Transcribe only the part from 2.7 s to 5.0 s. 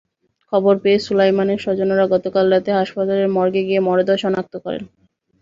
হাসপাতালের মর্গে গিয়ে মরদেহ শনাক্ত করেন।